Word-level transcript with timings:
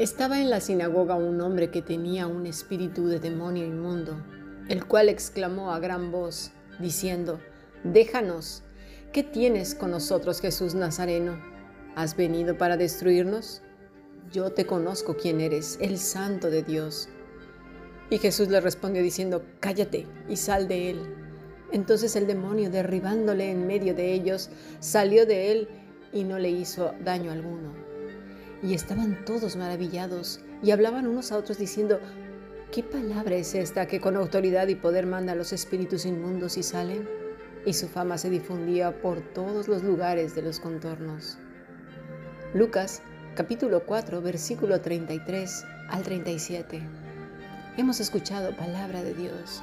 Estaba 0.00 0.40
en 0.40 0.48
la 0.48 0.62
sinagoga 0.62 1.14
un 1.14 1.42
hombre 1.42 1.70
que 1.70 1.82
tenía 1.82 2.26
un 2.26 2.46
espíritu 2.46 3.06
de 3.06 3.20
demonio 3.20 3.66
inmundo, 3.66 4.16
el 4.70 4.86
cual 4.86 5.10
exclamó 5.10 5.72
a 5.72 5.78
gran 5.78 6.10
voz, 6.10 6.52
diciendo, 6.78 7.38
Déjanos, 7.84 8.62
¿qué 9.12 9.22
tienes 9.22 9.74
con 9.74 9.90
nosotros 9.90 10.40
Jesús 10.40 10.74
Nazareno? 10.74 11.38
¿Has 11.96 12.16
venido 12.16 12.56
para 12.56 12.78
destruirnos? 12.78 13.60
Yo 14.32 14.48
te 14.52 14.64
conozco 14.64 15.18
quién 15.18 15.38
eres, 15.38 15.76
el 15.82 15.98
santo 15.98 16.48
de 16.48 16.62
Dios. 16.62 17.10
Y 18.08 18.16
Jesús 18.16 18.48
le 18.48 18.62
respondió 18.62 19.02
diciendo, 19.02 19.44
Cállate 19.60 20.06
y 20.30 20.36
sal 20.36 20.66
de 20.66 20.88
él. 20.92 21.14
Entonces 21.72 22.16
el 22.16 22.26
demonio, 22.26 22.70
derribándole 22.70 23.50
en 23.50 23.66
medio 23.66 23.94
de 23.94 24.14
ellos, 24.14 24.48
salió 24.78 25.26
de 25.26 25.52
él 25.52 25.68
y 26.10 26.24
no 26.24 26.38
le 26.38 26.48
hizo 26.48 26.94
daño 27.04 27.32
alguno. 27.32 27.89
Y 28.62 28.74
estaban 28.74 29.24
todos 29.24 29.56
maravillados 29.56 30.40
y 30.62 30.70
hablaban 30.70 31.06
unos 31.06 31.32
a 31.32 31.38
otros 31.38 31.58
diciendo, 31.58 31.98
¿qué 32.72 32.82
palabra 32.82 33.36
es 33.36 33.54
esta 33.54 33.86
que 33.86 34.00
con 34.00 34.16
autoridad 34.16 34.68
y 34.68 34.74
poder 34.74 35.06
manda 35.06 35.32
a 35.32 35.36
los 35.36 35.52
espíritus 35.52 36.04
inmundos 36.04 36.58
y 36.58 36.62
salen? 36.62 37.08
Y 37.64 37.74
su 37.74 37.88
fama 37.88 38.18
se 38.18 38.30
difundía 38.30 39.00
por 39.00 39.20
todos 39.20 39.68
los 39.68 39.82
lugares 39.82 40.34
de 40.34 40.42
los 40.42 40.60
contornos. 40.60 41.38
Lucas 42.54 43.02
capítulo 43.34 43.84
4 43.86 44.20
versículo 44.20 44.80
33 44.80 45.64
al 45.88 46.02
37. 46.02 46.82
Hemos 47.76 48.00
escuchado 48.00 48.56
palabra 48.56 49.02
de 49.02 49.14
Dios. 49.14 49.62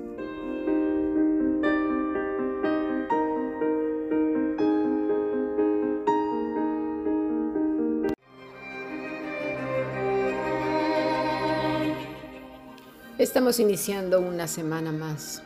Estamos 13.21 13.59
iniciando 13.59 14.19
una 14.19 14.47
semana 14.47 14.91
más. 14.91 15.43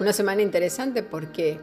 Una 0.00 0.14
semana 0.14 0.40
interesante 0.40 1.02
porque 1.02 1.60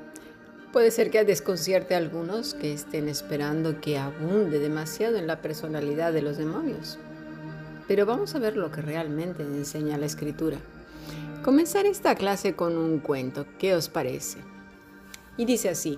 puede 0.71 0.91
ser 0.91 1.09
que 1.09 1.25
desconcierte 1.25 1.95
a 1.95 1.97
algunos 1.97 2.53
que 2.53 2.71
estén 2.71 3.09
esperando 3.09 3.81
que 3.81 3.97
abunde 3.97 4.59
demasiado 4.59 5.17
en 5.17 5.25
la 5.25 5.41
personalidad 5.41 6.13
de 6.13 6.21
los 6.21 6.37
demonios. 6.37 6.99
Pero 7.87 8.05
vamos 8.05 8.35
a 8.35 8.39
ver 8.39 8.55
lo 8.55 8.69
que 8.69 8.83
realmente 8.83 9.41
enseña 9.41 9.97
la 9.97 10.05
escritura. 10.05 10.59
Comenzar 11.43 11.87
esta 11.87 12.13
clase 12.13 12.55
con 12.55 12.77
un 12.77 12.99
cuento, 12.99 13.47
¿qué 13.57 13.73
os 13.73 13.89
parece? 13.89 14.37
Y 15.37 15.45
dice 15.45 15.69
así, 15.69 15.97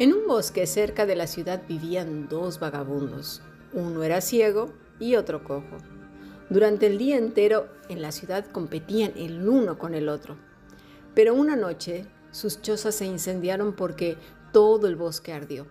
en 0.00 0.12
un 0.12 0.26
bosque 0.26 0.66
cerca 0.66 1.06
de 1.06 1.14
la 1.14 1.28
ciudad 1.28 1.62
vivían 1.68 2.28
dos 2.28 2.58
vagabundos. 2.58 3.40
Uno 3.72 4.02
era 4.02 4.20
ciego 4.20 4.72
y 4.98 5.14
otro 5.14 5.44
cojo. 5.44 5.91
Durante 6.52 6.86
el 6.86 6.98
día 6.98 7.16
entero 7.16 7.66
en 7.88 8.02
la 8.02 8.12
ciudad 8.12 8.44
competían 8.44 9.14
el 9.16 9.48
uno 9.48 9.78
con 9.78 9.94
el 9.94 10.10
otro. 10.10 10.36
Pero 11.14 11.32
una 11.32 11.56
noche 11.56 12.04
sus 12.30 12.60
chozas 12.60 12.94
se 12.94 13.06
incendiaron 13.06 13.72
porque 13.72 14.18
todo 14.52 14.86
el 14.86 14.94
bosque 14.94 15.32
ardió. 15.32 15.66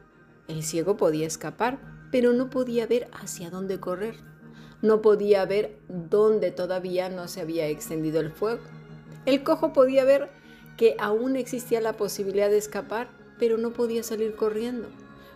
El 0.48 0.64
ciego 0.64 0.98
podía 0.98 1.28
escapar, 1.28 1.78
pero 2.12 2.34
no 2.34 2.50
podía 2.50 2.88
ver 2.88 3.10
hacia 3.12 3.52
dónde 3.52 3.80
correr. 3.80 4.16
No 4.82 5.04
podía 5.04 5.46
ver 5.46 5.78
dónde 5.88 6.50
todavía 6.50 7.10
no 7.10 7.28
se 7.28 7.42
había 7.42 7.68
extendido 7.68 8.20
el 8.20 8.32
fuego. 8.32 8.64
El 9.28 9.44
cojo 9.44 9.74
podía 9.74 10.04
ver 10.04 10.32
que 10.78 10.96
aún 10.98 11.36
existía 11.36 11.80
la 11.80 11.94
posibilidad 11.94 12.50
de 12.50 12.58
escapar, 12.58 13.12
pero 13.38 13.60
no 13.60 13.70
podía 13.72 14.02
salir 14.02 14.36
corriendo. 14.36 14.88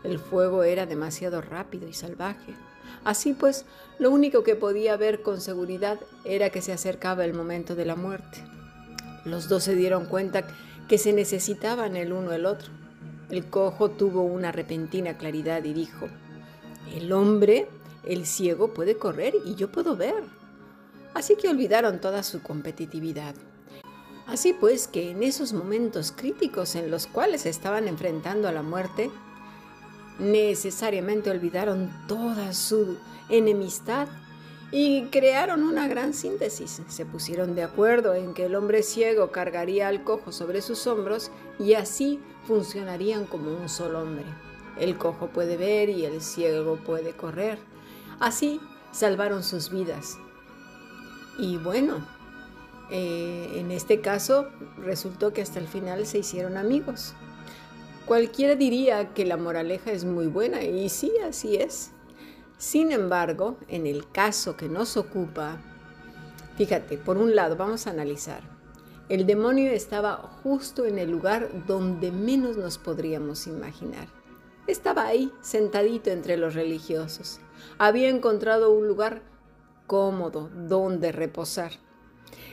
El 0.04 0.18
fuego 0.18 0.64
era 0.64 0.88
demasiado 0.88 1.40
rápido 1.42 1.88
y 1.88 1.94
salvaje. 1.94 2.56
Así 3.06 3.34
pues, 3.34 3.66
lo 4.00 4.12
único 4.12 4.44
que 4.44 4.56
podía 4.56 4.98
ver 4.98 5.22
con 5.22 5.40
seguridad 5.40 6.00
era 6.26 6.50
que 6.50 6.62
se 6.62 6.74
acercaba 6.74 7.24
el 7.24 7.36
momento 7.36 7.76
de 7.76 7.86
la 7.86 7.96
muerte. 7.96 8.44
Los 9.24 9.48
dos 9.48 9.64
se 9.64 9.76
dieron 9.76 10.08
cuenta 10.08 10.48
que 10.90 10.98
se 10.98 11.14
necesitaban 11.14 11.96
el 11.96 12.12
uno 12.12 12.34
el 12.34 12.46
otro. 12.46 12.72
El 13.30 13.46
cojo 13.46 13.92
tuvo 13.92 14.24
una 14.24 14.52
repentina 14.52 15.18
claridad 15.18 15.64
y 15.64 15.74
dijo, 15.74 16.08
el 16.94 17.12
hombre, 17.12 17.68
el 18.04 18.26
ciego, 18.26 18.74
puede 18.74 18.98
correr 18.98 19.36
y 19.46 19.56
yo 19.56 19.72
puedo 19.72 19.96
ver. 19.96 20.24
Así 21.14 21.36
que 21.36 21.48
olvidaron 21.48 22.02
toda 22.02 22.24
su 22.24 22.42
competitividad. 22.42 23.36
Así 24.28 24.54
pues 24.54 24.88
que 24.88 25.12
en 25.12 25.22
esos 25.22 25.54
momentos 25.54 26.12
críticos 26.12 26.76
en 26.76 26.90
los 26.90 27.06
cuales 27.06 27.46
estaban 27.46 27.88
enfrentando 27.88 28.48
a 28.48 28.52
la 28.52 28.64
muerte, 28.64 29.12
necesariamente 30.20 31.30
olvidaron 31.30 31.92
toda 32.08 32.54
su 32.54 32.98
enemistad 33.30 34.08
y 34.72 35.06
crearon 35.06 35.64
una 35.64 35.88
gran 35.88 36.14
síntesis. 36.14 36.82
Se 36.88 37.06
pusieron 37.06 37.56
de 37.56 37.64
acuerdo 37.64 38.14
en 38.14 38.34
que 38.34 38.46
el 38.46 38.56
hombre 38.56 38.84
ciego 38.84 39.32
cargaría 39.32 39.88
al 39.88 40.04
cojo 40.04 40.32
sobre 40.32 40.62
sus 40.62 40.86
hombros 40.88 41.32
y 41.60 41.74
así 41.74 42.20
funcionarían 42.46 43.26
como 43.26 43.56
un 43.56 43.70
solo 43.70 44.02
hombre. 44.02 44.26
El 44.78 44.98
cojo 44.98 45.28
puede 45.28 45.58
ver 45.58 45.90
y 45.90 46.06
el 46.06 46.22
ciego 46.22 46.78
puede 46.78 47.14
correr. 47.14 47.60
Así 48.20 48.60
salvaron 48.92 49.44
sus 49.44 49.70
vidas. 49.70 50.18
Y 51.38 51.58
bueno, 51.58 52.06
eh, 52.90 53.54
en 53.56 53.72
este 53.72 54.02
caso 54.02 54.48
resultó 54.78 55.34
que 55.34 55.42
hasta 55.42 55.60
el 55.60 55.68
final 55.68 56.06
se 56.06 56.20
hicieron 56.20 56.58
amigos. 56.58 57.14
Cualquiera 58.06 58.54
diría 58.54 59.16
que 59.16 59.26
la 59.26 59.36
moraleja 59.36 59.92
es 59.92 60.06
muy 60.06 60.28
buena 60.28 60.62
y 60.62 60.90
sí, 60.90 61.12
así 61.28 61.56
es. 61.56 61.92
Sin 62.60 62.92
embargo, 62.92 63.58
en 63.68 63.88
el 63.88 64.08
caso 64.12 64.56
que 64.56 64.70
nos 64.70 64.96
ocupa, 64.96 65.58
fíjate, 66.56 67.00
por 67.00 67.18
un 67.18 67.36
lado 67.36 67.56
vamos 67.56 67.88
a 67.88 67.90
analizar. 67.90 68.44
El 69.10 69.26
demonio 69.26 69.72
estaba 69.72 70.18
justo 70.44 70.86
en 70.86 71.00
el 71.00 71.10
lugar 71.10 71.50
donde 71.66 72.12
menos 72.12 72.58
nos 72.58 72.78
podríamos 72.78 73.48
imaginar. 73.48 74.08
Estaba 74.68 75.06
ahí, 75.06 75.32
sentadito 75.42 76.12
entre 76.12 76.38
los 76.38 76.54
religiosos. 76.54 77.40
Había 77.80 78.10
encontrado 78.10 78.72
un 78.72 78.88
lugar 78.88 79.24
cómodo 79.88 80.52
donde 80.54 81.12
reposar. 81.12 81.72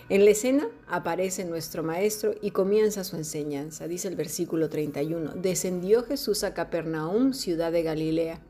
En 0.08 0.24
la 0.24 0.32
escena 0.32 0.68
aparece 0.88 1.44
nuestro 1.44 1.82
maestro 1.82 2.34
y 2.42 2.50
comienza 2.50 3.04
su 3.04 3.16
enseñanza. 3.16 3.86
Dice 3.86 4.08
el 4.08 4.16
versículo 4.16 4.68
31, 4.68 5.34
descendió 5.36 6.02
Jesús 6.02 6.44
a 6.44 6.54
Capernaum, 6.54 7.32
ciudad 7.32 7.70
de 7.70 7.82
Galilea, 7.82 8.40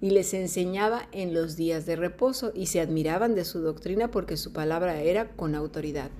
y 0.00 0.10
les 0.10 0.34
enseñaba 0.34 1.08
en 1.12 1.32
los 1.32 1.56
días 1.56 1.86
de 1.86 1.96
reposo 1.96 2.52
y 2.54 2.66
se 2.66 2.80
admiraban 2.80 3.34
de 3.34 3.44
su 3.44 3.60
doctrina 3.60 4.10
porque 4.10 4.36
su 4.36 4.52
palabra 4.52 5.00
era 5.00 5.30
con 5.36 5.54
autoridad. 5.54 6.10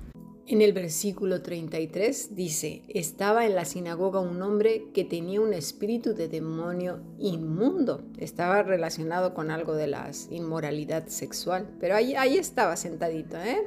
En 0.48 0.62
el 0.62 0.72
versículo 0.72 1.42
33 1.42 2.36
dice, 2.36 2.84
estaba 2.88 3.46
en 3.46 3.56
la 3.56 3.64
sinagoga 3.64 4.20
un 4.20 4.40
hombre 4.42 4.84
que 4.94 5.04
tenía 5.04 5.40
un 5.40 5.52
espíritu 5.52 6.14
de 6.14 6.28
demonio 6.28 7.00
inmundo. 7.18 8.04
Estaba 8.16 8.62
relacionado 8.62 9.34
con 9.34 9.50
algo 9.50 9.74
de 9.74 9.88
la 9.88 10.08
inmoralidad 10.30 11.08
sexual, 11.08 11.68
pero 11.80 11.96
ahí, 11.96 12.14
ahí 12.14 12.38
estaba 12.38 12.76
sentadito, 12.76 13.36
¿eh? 13.38 13.66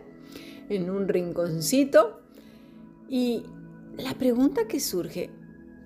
En 0.69 0.89
un 0.89 1.07
rinconcito. 1.07 2.21
Y 3.09 3.43
la 3.97 4.13
pregunta 4.13 4.67
que 4.67 4.79
surge, 4.79 5.29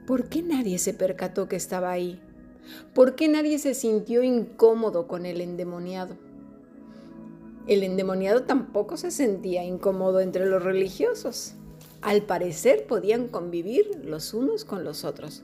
¿por 0.06 0.30
qué 0.30 0.44
nadie 0.44 0.78
se 0.78 0.94
percató 0.94 1.48
que 1.48 1.56
estaba 1.56 1.92
ahí? 1.92 2.22
¿Por 2.94 3.16
qué 3.16 3.28
nadie 3.28 3.60
se 3.60 3.74
sintió 3.74 4.24
incómodo 4.24 5.08
con 5.08 5.26
el 5.26 5.42
endemoniado? 5.42 6.16
El 7.68 7.84
endemoniado 7.84 8.44
tampoco 8.44 8.98
se 8.98 9.10
sentía 9.10 9.64
incómodo 9.64 10.20
entre 10.20 10.46
los 10.46 10.64
religiosos. 10.64 11.56
Al 12.02 12.24
parecer 12.24 12.86
podían 12.88 13.30
convivir 13.30 14.02
los 14.04 14.34
unos 14.34 14.66
con 14.66 14.84
los 14.84 15.06
otros. 15.06 15.44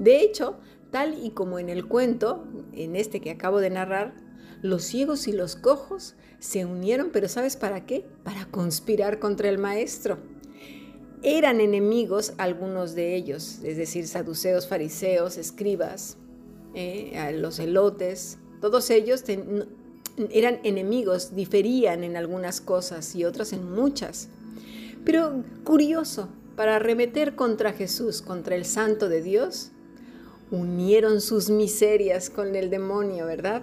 De 0.00 0.20
hecho, 0.20 0.56
tal 0.90 1.24
y 1.24 1.30
como 1.30 1.58
en 1.60 1.68
el 1.68 1.86
cuento, 1.86 2.44
en 2.72 2.96
este 2.96 3.20
que 3.20 3.30
acabo 3.30 3.60
de 3.60 3.70
narrar, 3.70 4.14
los 4.66 4.84
ciegos 4.84 5.28
y 5.28 5.32
los 5.32 5.56
cojos 5.56 6.14
se 6.38 6.64
unieron, 6.64 7.10
pero 7.12 7.28
¿sabes 7.28 7.56
para 7.56 7.86
qué? 7.86 8.04
Para 8.22 8.46
conspirar 8.46 9.18
contra 9.18 9.48
el 9.48 9.58
maestro. 9.58 10.18
Eran 11.22 11.60
enemigos 11.60 12.34
algunos 12.36 12.94
de 12.94 13.16
ellos, 13.16 13.60
es 13.64 13.76
decir, 13.76 14.06
saduceos, 14.06 14.66
fariseos, 14.66 15.38
escribas, 15.38 16.18
eh, 16.74 17.32
los 17.40 17.58
elotes, 17.58 18.38
todos 18.60 18.90
ellos 18.90 19.24
eran 20.30 20.60
enemigos, 20.62 21.34
diferían 21.34 22.04
en 22.04 22.16
algunas 22.16 22.60
cosas 22.60 23.14
y 23.14 23.24
otras 23.24 23.52
en 23.52 23.70
muchas. 23.72 24.28
Pero 25.04 25.42
curioso, 25.64 26.28
para 26.56 26.76
arremeter 26.76 27.34
contra 27.34 27.72
Jesús, 27.72 28.22
contra 28.22 28.56
el 28.56 28.64
Santo 28.64 29.08
de 29.08 29.22
Dios, 29.22 29.70
unieron 30.50 31.20
sus 31.20 31.50
miserias 31.50 32.30
con 32.30 32.54
el 32.54 32.70
demonio, 32.70 33.26
¿verdad? 33.26 33.62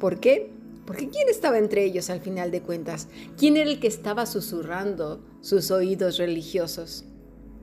¿Por 0.00 0.20
qué? 0.20 0.50
Porque 0.86 1.08
¿quién 1.08 1.28
estaba 1.28 1.58
entre 1.58 1.84
ellos 1.84 2.10
al 2.10 2.20
final 2.20 2.50
de 2.50 2.62
cuentas? 2.62 3.08
¿Quién 3.36 3.56
era 3.56 3.68
el 3.68 3.80
que 3.80 3.88
estaba 3.88 4.24
susurrando 4.26 5.20
sus 5.40 5.70
oídos 5.70 6.18
religiosos? 6.18 7.04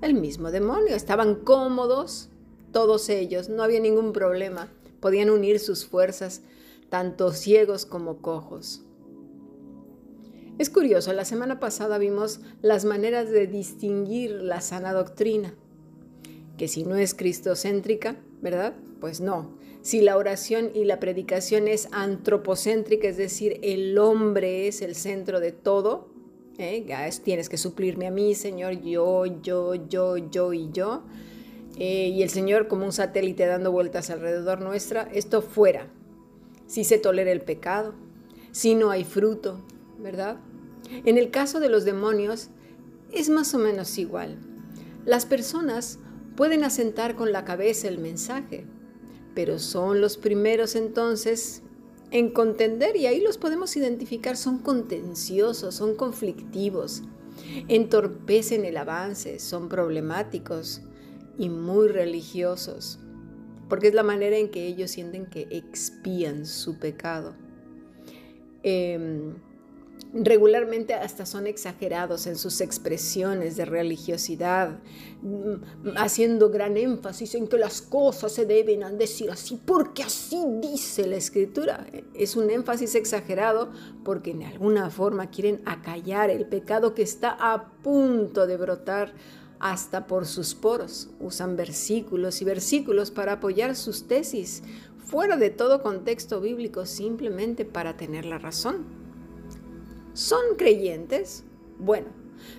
El 0.01 0.13
mismo 0.13 0.51
demonio. 0.51 0.95
Estaban 0.95 1.35
cómodos 1.35 2.29
todos 2.73 3.07
ellos, 3.09 3.47
no 3.47 3.63
había 3.63 3.79
ningún 3.79 4.11
problema. 4.11 4.67
Podían 4.99 5.29
unir 5.29 5.59
sus 5.59 5.85
fuerzas, 5.85 6.41
tanto 6.89 7.31
ciegos 7.31 7.85
como 7.85 8.17
cojos. 8.17 8.81
Es 10.57 10.69
curioso, 10.69 11.13
la 11.13 11.25
semana 11.25 11.59
pasada 11.59 11.97
vimos 11.97 12.41
las 12.61 12.85
maneras 12.85 13.29
de 13.29 13.47
distinguir 13.47 14.31
la 14.31 14.61
sana 14.61 14.93
doctrina, 14.93 15.55
que 16.57 16.67
si 16.67 16.83
no 16.83 16.95
es 16.95 17.15
cristocéntrica, 17.15 18.17
¿verdad? 18.41 18.75
Pues 18.99 19.19
no, 19.19 19.57
si 19.83 19.99
la 20.01 20.15
oración 20.15 20.71
y 20.73 20.85
la 20.85 21.01
predicación 21.01 21.67
es 21.67 21.89
antropocéntrica, 21.91 23.09
es 23.09 23.17
decir, 23.17 23.59
el 23.63 23.97
hombre 23.97 24.69
es 24.69 24.81
el 24.81 24.95
centro 24.95 25.41
de 25.41 25.51
todo, 25.51 26.07
¿eh? 26.57 26.85
tienes 27.21 27.49
que 27.49 27.57
suplirme 27.57 28.07
a 28.07 28.11
mí, 28.11 28.33
Señor, 28.33 28.81
yo, 28.81 29.25
yo, 29.25 29.75
yo, 29.75 30.17
yo 30.17 30.53
y 30.53 30.71
yo, 30.71 31.03
eh, 31.77 32.07
y 32.07 32.23
el 32.23 32.29
Señor 32.29 32.69
como 32.69 32.85
un 32.85 32.93
satélite 32.93 33.45
dando 33.45 33.73
vueltas 33.73 34.09
alrededor 34.09 34.61
nuestra, 34.61 35.09
esto 35.13 35.41
fuera. 35.41 35.89
Si 36.65 36.85
se 36.85 36.97
tolera 36.97 37.33
el 37.33 37.41
pecado, 37.41 37.93
si 38.51 38.75
no 38.75 38.89
hay 38.89 39.03
fruto, 39.03 39.65
¿verdad? 39.99 40.37
En 41.03 41.17
el 41.17 41.29
caso 41.29 41.59
de 41.59 41.67
los 41.67 41.83
demonios, 41.83 42.51
es 43.11 43.29
más 43.29 43.53
o 43.53 43.59
menos 43.59 43.97
igual. 43.97 44.37
Las 45.05 45.25
personas 45.25 45.99
pueden 46.37 46.63
asentar 46.63 47.15
con 47.15 47.33
la 47.33 47.43
cabeza 47.43 47.89
el 47.89 47.97
mensaje, 47.97 48.65
pero 49.33 49.59
son 49.59 50.01
los 50.01 50.17
primeros 50.17 50.75
entonces 50.75 51.63
en 52.11 52.29
contender 52.29 52.95
y 52.95 53.07
ahí 53.07 53.21
los 53.21 53.37
podemos 53.37 53.75
identificar, 53.75 54.37
son 54.37 54.59
contenciosos, 54.59 55.73
son 55.73 55.95
conflictivos, 55.95 57.01
entorpecen 57.67 58.65
el 58.65 58.77
avance, 58.77 59.39
son 59.39 59.67
problemáticos 59.67 60.81
y 61.37 61.49
muy 61.49 61.87
religiosos, 61.87 62.99
porque 63.67 63.87
es 63.87 63.95
la 63.95 64.03
manera 64.03 64.37
en 64.37 64.51
que 64.51 64.67
ellos 64.67 64.91
sienten 64.91 65.25
que 65.25 65.47
expían 65.49 66.45
su 66.45 66.77
pecado. 66.77 67.35
Em, 68.61 69.33
regularmente 70.13 70.93
hasta 70.93 71.25
son 71.25 71.47
exagerados 71.47 72.27
en 72.27 72.35
sus 72.35 72.61
expresiones 72.61 73.55
de 73.57 73.65
religiosidad, 73.65 74.79
mm, 75.23 75.97
haciendo 75.97 76.49
gran 76.49 76.77
énfasis 76.77 77.33
en 77.33 77.47
que 77.47 77.57
las 77.57 77.81
cosas 77.81 78.31
se 78.31 78.45
deben 78.45 78.97
decir 78.97 79.31
así, 79.31 79.59
porque 79.65 80.03
así 80.03 80.39
dice 80.61 81.07
la 81.07 81.15
escritura. 81.15 81.87
Es 82.13 82.35
un 82.35 82.51
énfasis 82.51 82.93
exagerado 82.93 83.71
porque 84.03 84.31
en 84.31 84.43
alguna 84.43 84.91
forma 84.91 85.31
quieren 85.31 85.61
acallar 85.65 86.29
el 86.29 86.45
pecado 86.45 86.93
que 86.93 87.01
está 87.01 87.35
a 87.39 87.71
punto 87.81 88.45
de 88.45 88.57
brotar 88.57 89.13
hasta 89.59 90.05
por 90.05 90.27
sus 90.27 90.53
poros. 90.53 91.09
Usan 91.19 91.55
versículos 91.55 92.41
y 92.41 92.45
versículos 92.45 93.09
para 93.09 93.33
apoyar 93.33 93.75
sus 93.75 94.07
tesis, 94.07 94.61
fuera 95.07 95.37
de 95.37 95.49
todo 95.49 95.81
contexto 95.81 96.39
bíblico, 96.39 96.85
simplemente 96.85 97.65
para 97.65 97.97
tener 97.97 98.25
la 98.25 98.37
razón. 98.37 99.02
¿Son 100.13 100.55
creyentes? 100.57 101.43
Bueno, 101.79 102.07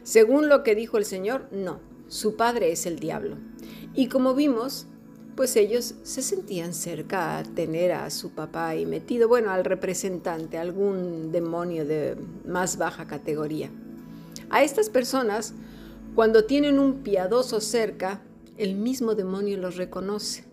según 0.03 0.49
lo 0.49 0.65
que 0.65 0.75
dijo 0.75 0.99
el 0.99 1.05
Señor, 1.05 1.49
no, 1.53 1.81
su 2.09 2.37
padre 2.37 2.73
es 2.73 2.85
el 2.85 2.99
diablo. 2.99 3.37
Y 3.95 4.09
como 4.09 4.35
vimos, 4.35 4.89
pues 5.37 5.55
ellos 5.55 5.95
se 6.03 6.23
sentían 6.23 6.75
cerca 6.75 7.39
a 7.39 7.43
tener 7.45 7.93
a 7.93 8.11
su 8.11 8.31
papá 8.31 8.75
y 8.75 8.87
metido, 8.87 9.29
bueno, 9.29 9.51
al 9.51 9.65
representante, 9.65 10.59
algún 10.59 11.31
demonio 11.31 11.85
de 11.85 12.17
más 12.45 12.77
baja 12.77 13.07
categoría. 13.07 13.71
A 14.51 14.65
estas 14.65 14.91
personas, 14.91 15.55
cuando 16.15 16.45
tienen 16.45 16.79
un 16.81 17.03
piadoso 17.03 17.61
cerca, 17.61 18.23
el 18.57 18.75
mismo 18.75 19.15
demonio 19.15 19.59
los 19.59 19.77
reconoce. 19.77 20.45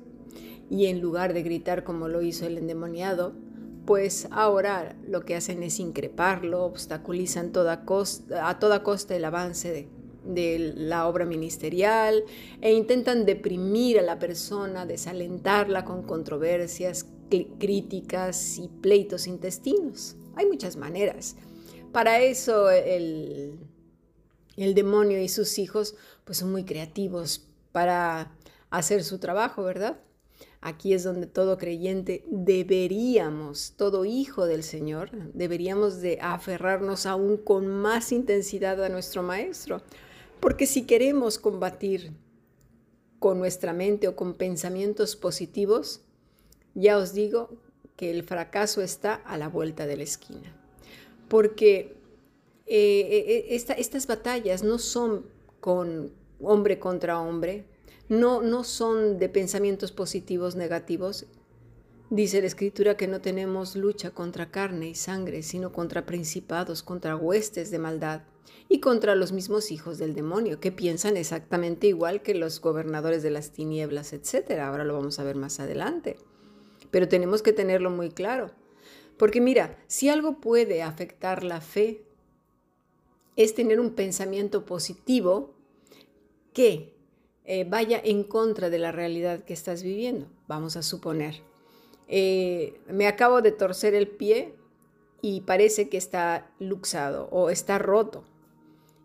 Y 0.70 0.86
en 0.86 1.02
lugar 1.02 1.34
de 1.34 1.44
gritar 1.44 1.84
como 1.84 2.08
lo 2.08 2.22
hizo 2.22 2.46
el 2.46 2.58
endemoniado, 2.58 3.34
pues 3.86 4.28
ahora 4.32 4.96
lo 5.08 5.22
que 5.22 5.36
hacen 5.36 5.64
es 5.64 5.80
increparlo, 5.80 6.64
obstaculizan 6.64 7.52
a 8.42 8.60
toda 8.60 8.84
costa 8.84 9.16
el 9.16 9.26
avance 9.26 9.88
de, 10.24 10.74
la 10.76 11.08
obra 11.08 11.26
ministerial 11.26 12.24
e 12.62 12.74
intentan 12.74 13.26
deprimir 13.26 13.98
a 14.00 14.04
la 14.04 14.20
persona, 14.20 14.86
desalentarla 14.86 15.84
con 15.84 16.04
controversias, 16.04 17.08
críticas 17.58 18.60
y 18.60 18.68
pleitos 18.68 19.26
intestinos. 19.26 20.16
Hay 20.36 20.46
muchas 20.46 20.76
maneras. 20.76 21.36
Para 21.92 22.20
eso 22.20 22.70
el, 22.70 23.58
el 24.58 24.76
demonio 24.76 25.20
y 25.22 25.28
sus 25.28 25.58
hijos 25.58 25.96
pues 26.24 26.38
son 26.38 26.52
muy 26.52 26.66
creativos 26.66 27.48
para 27.72 28.32
hacer 28.70 29.04
su 29.04 29.18
trabajo, 29.18 29.64
¿verdad? 29.64 29.98
Aquí 30.64 30.94
es 30.94 31.04
donde 31.04 31.26
todo 31.26 31.58
creyente 31.58 32.24
deberíamos, 32.30 33.74
todo 33.78 34.06
hijo 34.06 34.46
del 34.46 34.62
Señor, 34.62 35.10
deberíamos 35.34 36.02
de 36.02 36.20
aferrarnos 36.22 37.08
aún 37.08 37.38
con 37.38 37.68
más 37.68 38.12
intensidad 38.12 38.84
a 38.84 38.90
nuestro 38.90 39.24
Maestro. 39.24 39.82
Porque 40.40 40.68
si 40.68 40.84
queremos 40.84 41.40
combatir 41.40 42.14
con 43.18 43.40
nuestra 43.40 43.74
mente 43.74 44.08
o 44.08 44.16
con 44.16 44.36
pensamientos 44.36 45.16
positivos, 45.16 46.02
ya 46.76 46.98
os 46.98 47.14
digo 47.14 47.50
que 47.96 48.12
el 48.12 48.24
fracaso 48.24 48.82
está 48.82 49.16
a 49.16 49.38
la 49.38 49.50
vuelta 49.50 49.88
de 49.88 49.98
la 49.98 50.04
esquina. 50.04 50.56
Porque 51.28 51.98
eh, 52.68 53.46
eh, 53.50 53.56
estas 53.78 54.06
batallas 54.06 54.64
no 54.64 54.78
son 54.78 55.26
con 55.60 56.12
hombre 56.40 56.80
contra 56.80 57.20
hombre, 57.20 57.66
no, 58.12 58.42
no 58.42 58.66
son 58.66 59.20
de 59.20 59.30
pensamientos 59.30 59.94
positivos 59.94 60.58
negativos. 60.58 61.28
Dice 62.10 62.42
la 62.42 62.48
escritura 62.48 62.98
que 62.98 63.08
no 63.08 63.22
tenemos 63.22 63.78
lucha 63.78 64.12
contra 64.12 64.52
carne 64.52 64.90
y 64.90 64.96
sangre, 64.96 65.44
sino 65.44 65.72
contra 65.72 66.06
principados, 66.06 66.84
contra 66.84 67.16
huestes 67.16 67.72
de 67.72 67.80
maldad 67.80 68.24
y 68.68 68.82
contra 68.82 69.16
los 69.16 69.32
mismos 69.32 69.72
hijos 69.72 69.98
del 69.98 70.14
demonio, 70.14 70.60
que 70.60 70.74
piensan 70.74 71.16
exactamente 71.16 71.88
igual 71.88 72.22
que 72.22 72.36
los 72.36 72.60
gobernadores 72.60 73.24
de 73.24 73.32
las 73.32 73.52
tinieblas, 73.52 74.12
etc. 74.12 74.60
Ahora 74.60 74.84
lo 74.84 74.94
vamos 74.94 75.18
a 75.18 75.24
ver 75.24 75.38
más 75.38 75.62
adelante. 75.62 76.18
Pero 76.92 77.08
tenemos 77.08 77.42
que 77.42 77.54
tenerlo 77.54 77.92
muy 77.92 78.10
claro. 78.10 78.52
Porque 79.16 79.40
mira, 79.40 79.78
si 79.88 80.10
algo 80.10 80.42
puede 80.42 80.84
afectar 80.84 81.46
la 81.46 81.62
fe, 81.62 82.04
es 83.38 83.56
tener 83.56 83.80
un 83.80 83.92
pensamiento 83.92 84.66
positivo 84.66 85.54
que 86.52 87.00
eh, 87.54 87.66
vaya 87.66 88.00
en 88.02 88.24
contra 88.24 88.70
de 88.70 88.80
la 88.80 88.94
realidad 88.94 89.44
que 89.44 89.52
estás 89.52 89.84
viviendo, 89.84 90.26
vamos 90.48 90.78
a 90.78 90.82
suponer. 90.82 91.42
Eh, 92.08 92.80
me 92.88 93.08
acabo 93.08 93.42
de 93.42 93.52
torcer 93.52 93.94
el 93.94 94.08
pie 94.08 94.56
y 95.22 95.42
parece 95.42 95.90
que 95.90 95.98
está 95.98 96.50
luxado 96.60 97.28
o 97.30 97.50
está 97.50 97.78
roto. 97.78 98.24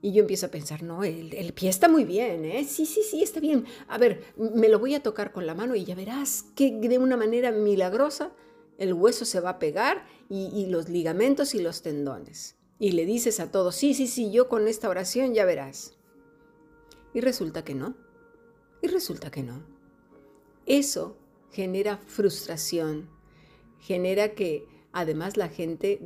Y 0.01 0.13
yo 0.13 0.21
empiezo 0.21 0.47
a 0.47 0.53
pensar, 0.53 0.85
no, 0.85 1.03
el, 1.03 1.53
pie 1.55 1.69
está 1.69 1.89
muy 1.89 2.05
bien, 2.05 2.45
¿eh? 2.45 2.63
Sí, 2.63 2.87
sí, 2.87 3.03
sí, 3.03 3.21
está 3.21 3.41
bien. 3.41 3.65
A 3.89 3.99
ver, 3.99 4.23
me 4.37 4.69
lo 4.69 4.79
voy 4.79 4.95
a 4.95 5.03
tocar 5.03 5.33
con 5.33 5.45
la 5.45 5.57
mano 5.57 5.75
y 5.75 5.85
ya 5.85 5.97
verás 5.97 6.45
que 6.55 6.71
de 6.71 6.99
una 6.99 7.17
manera 7.17 7.51
milagrosa 7.51 8.31
el 8.79 8.95
hueso 8.95 9.25
se 9.25 9.41
va 9.41 9.51
a 9.51 9.59
pegar 9.59 10.07
y, 10.29 10.53
y 10.55 10.67
los 10.67 10.89
ligamentos 10.89 11.53
y 11.57 11.61
los 11.61 11.83
tendones. 11.83 12.55
Y 12.79 12.93
le 12.93 13.07
dices 13.07 13.41
a 13.41 13.51
todos, 13.51 13.75
sí, 13.75 13.93
sí, 13.93 14.07
sí, 14.07 14.31
yo 14.31 14.49
con 14.49 14.69
esta 14.69 14.89
oración 14.89 15.35
ya 15.35 15.45
verás. 15.45 15.95
Y 17.13 17.21
resulta 17.21 17.65
que 17.65 17.75
no. 17.75 18.06
Y 18.87 18.89
resulta 18.89 19.33
que 19.33 19.43
no. 19.43 19.65
Eso 20.65 21.17
genera 21.51 21.97
frustración, 21.97 23.09
genera 23.81 24.35
que 24.35 24.65
además 24.93 25.37
la 25.37 25.49
gente 25.49 26.01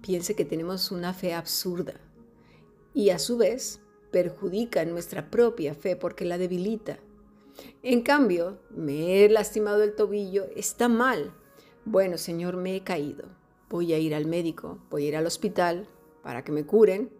piense 0.00 0.34
que 0.34 0.46
tenemos 0.46 0.90
una 0.90 1.12
fe 1.12 1.34
absurda 1.34 2.00
y 2.94 3.10
a 3.10 3.18
su 3.18 3.36
vez 3.36 3.82
perjudica 4.10 4.86
nuestra 4.86 5.30
propia 5.30 5.74
fe 5.74 5.96
porque 5.96 6.24
la 6.24 6.38
debilita. 6.38 6.98
En 7.82 8.00
cambio, 8.00 8.58
me 8.70 9.22
he 9.22 9.28
lastimado 9.28 9.82
el 9.82 9.94
tobillo, 9.94 10.46
está 10.56 10.88
mal. 10.88 11.34
Bueno, 11.84 12.16
Señor, 12.16 12.56
me 12.56 12.74
he 12.74 12.84
caído. 12.84 13.26
Voy 13.68 13.92
a 13.92 13.98
ir 13.98 14.14
al 14.14 14.24
médico, 14.24 14.78
voy 14.88 15.04
a 15.04 15.08
ir 15.08 15.16
al 15.16 15.26
hospital 15.26 15.86
para 16.22 16.42
que 16.42 16.52
me 16.52 16.64
curen. 16.64 17.10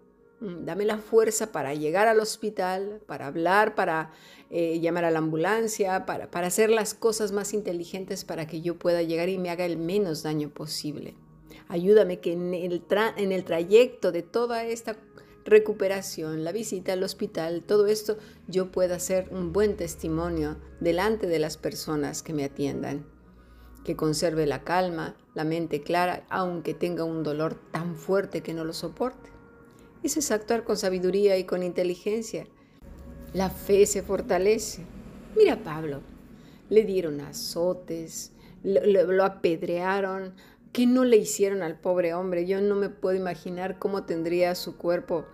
Mm, 0.40 0.64
dame 0.64 0.84
la 0.84 0.98
fuerza 0.98 1.50
para 1.50 1.74
llegar 1.74 2.06
al 2.06 2.20
hospital, 2.20 3.00
para 3.06 3.26
hablar, 3.26 3.74
para 3.74 4.12
eh, 4.50 4.78
llamar 4.78 5.04
a 5.04 5.10
la 5.10 5.18
ambulancia, 5.18 6.06
para, 6.06 6.30
para 6.30 6.46
hacer 6.46 6.70
las 6.70 6.94
cosas 6.94 7.32
más 7.32 7.52
inteligentes 7.52 8.24
para 8.24 8.46
que 8.46 8.60
yo 8.60 8.78
pueda 8.78 9.02
llegar 9.02 9.28
y 9.28 9.38
me 9.38 9.50
haga 9.50 9.64
el 9.64 9.78
menos 9.78 10.22
daño 10.22 10.50
posible. 10.50 11.14
Ayúdame 11.66 12.20
que 12.20 12.32
en 12.32 12.54
el, 12.54 12.82
en 13.16 13.32
el 13.32 13.44
trayecto 13.44 14.12
de 14.12 14.22
toda 14.22 14.64
esta 14.64 14.96
recuperación, 15.44 16.44
la 16.44 16.52
visita 16.52 16.92
al 16.92 17.02
hospital, 17.02 17.64
todo 17.66 17.86
esto, 17.86 18.16
yo 18.46 18.70
pueda 18.70 18.98
ser 19.00 19.28
un 19.32 19.52
buen 19.52 19.76
testimonio 19.76 20.56
delante 20.78 21.26
de 21.26 21.40
las 21.40 21.56
personas 21.56 22.22
que 22.22 22.32
me 22.32 22.44
atiendan. 22.44 23.06
Que 23.84 23.96
conserve 23.96 24.46
la 24.46 24.62
calma, 24.62 25.16
la 25.34 25.44
mente 25.44 25.82
clara, 25.82 26.26
aunque 26.30 26.74
tenga 26.74 27.04
un 27.04 27.22
dolor 27.22 27.54
tan 27.72 27.96
fuerte 27.96 28.42
que 28.42 28.54
no 28.54 28.64
lo 28.64 28.72
soporte. 28.72 29.37
Ese 30.02 30.20
es 30.20 30.30
actuar 30.30 30.64
con 30.64 30.76
sabiduría 30.76 31.36
y 31.38 31.44
con 31.44 31.62
inteligencia. 31.62 32.46
La 33.32 33.50
fe 33.50 33.86
se 33.86 34.02
fortalece. 34.02 34.84
Mira 35.36 35.62
Pablo, 35.62 36.00
le 36.70 36.84
dieron 36.84 37.20
azotes, 37.20 38.32
lo, 38.62 39.12
lo 39.12 39.24
apedrearon, 39.24 40.34
¿Qué 40.72 40.86
no 40.86 41.04
le 41.04 41.16
hicieron 41.16 41.62
al 41.62 41.78
pobre 41.78 42.14
hombre? 42.14 42.46
Yo 42.46 42.60
no 42.60 42.74
me 42.74 42.90
puedo 42.90 43.16
imaginar 43.16 43.78
cómo 43.78 44.04
tendría 44.04 44.54
su 44.54 44.76
cuerpo 44.76 45.24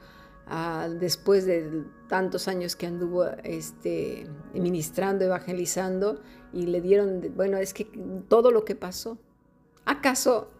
ah, 0.47 0.88
después 0.88 1.44
de 1.44 1.85
tantos 2.09 2.47
años 2.47 2.76
que 2.76 2.87
anduvo 2.87 3.26
este, 3.42 4.26
ministrando, 4.54 5.25
evangelizando, 5.25 6.21
y 6.52 6.66
le 6.66 6.80
dieron, 6.80 7.21
bueno, 7.35 7.59
es 7.59 7.75
que 7.75 7.88
todo 8.28 8.52
lo 8.52 8.64
que 8.64 8.76
pasó. 8.76 9.18
¿Acaso 9.85 10.50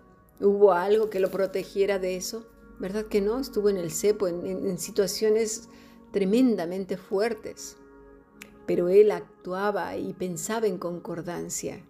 hubo 0.41 0.73
algo 0.73 1.09
que 1.09 1.21
lo 1.21 1.31
protegiera 1.31 1.99
de 1.99 2.17
eso? 2.17 2.45
¿Verdad 2.79 3.07
que 3.07 3.21
no? 3.21 3.39
Estuvo 3.39 3.69
en 3.69 3.77
el 3.77 3.91
cepo, 3.91 4.29
en 4.29 4.79
situaciones 4.79 5.69
tremendamente 6.13 6.97
fuertes. 6.97 7.77
Pero 8.67 8.89
él 8.89 9.11
actuaba 9.11 9.97
y 9.97 10.13
pensaba 10.13 10.67
en 10.67 10.79
concordancia 10.79 11.83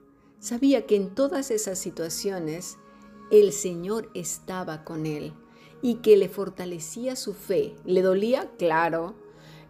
sabía 0.45 0.85
que 0.85 0.97
en 0.97 1.15
todas 1.15 1.51
esas 1.51 1.79
situaciones 1.79 2.77
el 3.31 3.51
Señor 3.51 4.11
estaba 4.13 4.85
con 4.85 5.07
él 5.07 5.33
y 5.81 5.97
que 5.97 6.19
le 6.19 6.29
fortalecía 6.29 7.17
su 7.17 7.33
fe. 7.33 7.75
¿Le 7.87 8.03
dolía? 8.03 8.51
Claro. 8.59 9.15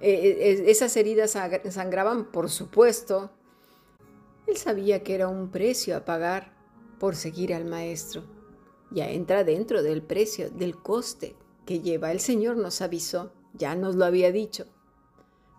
Eh, 0.00 0.37
eh, 0.40 0.64
esas 0.66 0.97
heridas 0.97 1.38
sangraban, 1.71 2.25
por 2.25 2.50
supuesto. 2.50 3.30
Él 4.49 4.56
sabía 4.56 5.04
que 5.04 5.14
era 5.14 5.28
un 5.28 5.50
precio 5.50 5.97
a 5.97 6.04
pagar 6.04 6.52
por 6.99 7.14
seguir 7.14 7.54
al 7.54 7.66
Maestro. 7.66 8.25
Ya 8.94 9.10
entra 9.10 9.44
dentro 9.44 9.82
del 9.82 10.02
precio, 10.02 10.50
del 10.50 10.76
coste 10.76 11.36
que 11.66 11.80
lleva. 11.80 12.12
El 12.12 12.20
Señor 12.20 12.56
nos 12.56 12.80
avisó, 12.80 13.32
ya 13.52 13.74
nos 13.74 13.96
lo 13.96 14.04
había 14.04 14.32
dicho. 14.32 14.66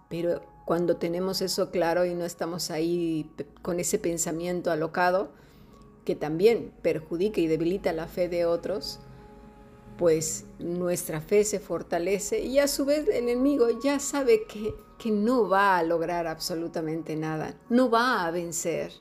Pero 0.09 0.41
cuando 0.65 0.97
tenemos 0.97 1.41
eso 1.41 1.69
claro 1.69 2.05
y 2.05 2.15
no 2.15 2.25
estamos 2.25 2.71
ahí 2.71 3.29
con 3.61 3.79
ese 3.79 3.99
pensamiento 3.99 4.71
alocado, 4.71 5.31
que 6.05 6.15
también 6.15 6.73
perjudica 6.81 7.41
y 7.41 7.47
debilita 7.47 7.91
la 7.91 8.07
fe 8.07 8.29
de 8.29 8.45
otros, 8.45 8.99
pues 9.97 10.45
nuestra 10.59 11.21
fe 11.21 11.43
se 11.43 11.59
fortalece 11.59 12.41
y 12.41 12.59
a 12.59 12.67
su 12.67 12.85
vez 12.85 13.07
el 13.07 13.15
enemigo 13.15 13.67
ya 13.81 13.99
sabe 13.99 14.45
que, 14.45 14.73
que 14.97 15.11
no 15.11 15.47
va 15.47 15.77
a 15.77 15.83
lograr 15.83 16.27
absolutamente 16.27 17.15
nada, 17.15 17.57
no 17.69 17.89
va 17.89 18.25
a 18.25 18.31
vencer. 18.31 18.91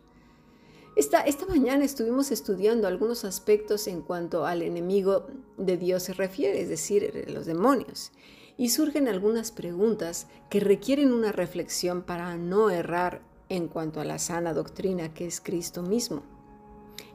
Esta, 0.97 1.25
mañana 1.49 1.85
estuvimos 1.85 2.31
estudiando 2.31 2.87
algunos 2.87 3.25
aspectos 3.25 3.89
en 3.89 4.01
cuanto 4.01 4.47
al 4.47 4.63
enemigo 4.63 5.27
de 5.57 5.77
Dios 5.77 6.05
se 6.05 6.13
refiere, 6.13 6.61
es 6.61 6.69
decir, 6.69 7.25
los 7.29 7.47
demonios 7.47 8.13
y 8.57 8.69
surgen 8.69 9.09
algunas 9.09 9.51
preguntas 9.51 10.29
que 10.49 10.61
requieren 10.61 11.13
una 11.13 11.33
reflexión 11.33 12.03
para 12.03 12.37
no 12.37 12.71
errar 12.71 13.23
en 13.49 13.67
cuanto 13.67 14.01
a 14.01 14.05
la 14.05 14.21
sana 14.21 14.55
doctrina 14.55 15.13
que 15.13 15.27
es 15.27 15.41
Cristo 15.41 15.83
mismo. 15.83 16.23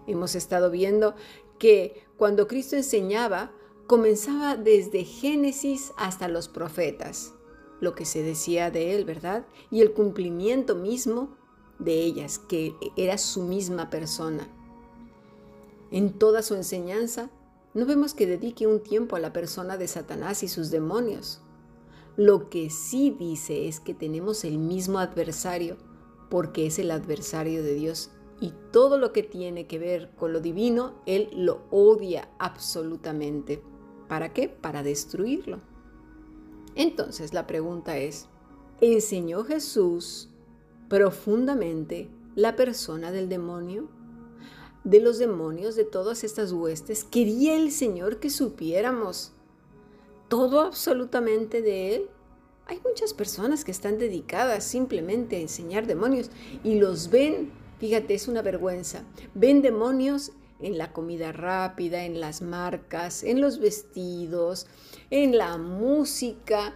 Hemos 0.08 0.36
estado 0.36 0.70
viendo 0.70 1.16
que 1.58 2.04
cuando 2.18 2.48
Cristo 2.48 2.76
enseñaba, 2.76 3.52
comenzaba 3.88 4.58
desde 4.58 5.06
Génesis 5.06 5.94
hasta 5.96 6.28
los 6.28 6.50
profetas, 6.50 7.34
lo 7.80 7.96
que 7.96 8.04
se 8.04 8.24
decía 8.24 8.72
de 8.72 8.96
él, 8.96 9.06
¿verdad? 9.06 9.46
Y 9.72 9.82
el 9.82 9.94
cumplimiento 9.94 10.76
mismo 10.76 11.39
de 11.80 12.04
ellas, 12.04 12.38
que 12.38 12.76
era 12.96 13.18
su 13.18 13.44
misma 13.44 13.90
persona. 13.90 14.48
En 15.92 16.14
toda 16.14 16.44
su 16.44 16.56
enseñanza 16.56 17.30
no 17.74 17.86
vemos 17.86 18.14
que 18.14 18.28
dedique 18.28 18.68
un 18.68 18.82
tiempo 18.82 19.16
a 19.16 19.20
la 19.20 19.34
persona 19.34 19.78
de 19.78 19.88
Satanás 19.88 20.44
y 20.44 20.48
sus 20.48 20.70
demonios. 20.70 21.42
Lo 22.18 22.50
que 22.50 22.70
sí 22.70 23.16
dice 23.18 23.68
es 23.68 23.80
que 23.80 23.94
tenemos 23.94 24.44
el 24.44 24.58
mismo 24.58 25.00
adversario 25.00 25.78
porque 26.30 26.68
es 26.68 26.78
el 26.80 26.92
adversario 26.92 27.64
de 27.64 27.74
Dios 27.74 28.12
y 28.42 28.54
todo 28.72 28.98
lo 28.98 29.12
que 29.12 29.24
tiene 29.24 29.68
que 29.68 29.80
ver 29.80 30.12
con 30.16 30.32
lo 30.32 30.40
divino, 30.40 30.94
Él 31.06 31.30
lo 31.34 31.64
odia 31.72 32.30
absolutamente. 32.40 33.62
¿Para 34.08 34.34
qué? 34.34 34.48
Para 34.48 34.84
destruirlo. 34.84 35.60
Entonces 36.76 37.34
la 37.34 37.48
pregunta 37.48 37.98
es, 37.98 38.28
¿enseñó 38.80 39.44
Jesús 39.44 40.29
profundamente 40.90 42.10
la 42.36 42.56
persona 42.56 43.12
del 43.12 43.30
demonio? 43.30 43.88
de 44.84 45.00
los 45.00 45.20
demonios, 45.20 45.76
de 45.76 45.84
todas 45.84 46.24
estas 46.24 46.52
huestes. 46.52 47.04
Quería 47.04 47.56
el 47.56 47.72
Señor 47.72 48.20
que 48.20 48.30
supiéramos 48.30 49.34
todo 50.28 50.62
absolutamente 50.62 51.62
de 51.62 51.96
Él. 51.96 52.10
Hay 52.66 52.80
muchas 52.86 53.14
personas 53.14 53.66
que 53.66 53.72
están 53.72 53.98
dedicadas 53.98 54.64
simplemente 54.64 55.36
a 55.36 55.40
enseñar 55.40 55.88
demonios 55.88 56.30
y 56.64 56.80
los 56.80 57.10
ven, 57.10 57.52
fíjate, 57.80 58.14
es 58.14 58.28
una 58.28 58.42
vergüenza, 58.42 59.04
ven 59.34 59.62
demonios 59.62 60.32
en 60.62 60.78
la 60.78 60.94
comida 60.94 61.32
rápida, 61.32 62.06
en 62.06 62.20
las 62.20 62.42
marcas, 62.42 63.24
en 63.24 63.42
los 63.42 63.60
vestidos, 63.60 64.68
en 65.10 65.38
la 65.38 65.58
música, 65.58 66.76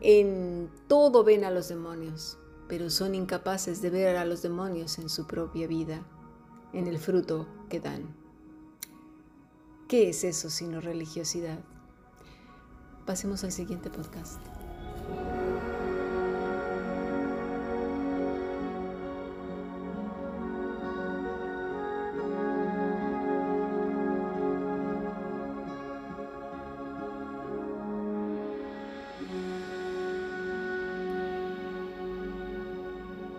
en 0.00 0.70
todo 0.86 1.24
ven 1.24 1.44
a 1.44 1.50
los 1.50 1.68
demonios, 1.68 2.38
pero 2.72 2.88
son 2.88 3.14
incapaces 3.14 3.82
de 3.82 3.90
ver 3.90 4.16
a 4.16 4.24
los 4.24 4.40
demonios 4.40 4.98
en 4.98 5.10
su 5.10 5.26
propia 5.26 5.66
vida 5.66 6.06
en 6.72 6.86
el 6.86 6.96
fruto 6.96 7.46
que 7.68 7.80
dan. 7.80 8.16
¿Qué 9.88 10.08
es 10.08 10.24
eso 10.24 10.48
sino 10.48 10.80
religiosidad? 10.80 11.58
Pasemos 13.04 13.44
al 13.44 13.52
siguiente 13.52 13.90
podcast. 13.90 14.40